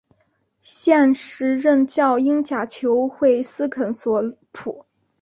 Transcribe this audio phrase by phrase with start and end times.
[0.63, 4.83] 现时任教英甲球会斯肯索普。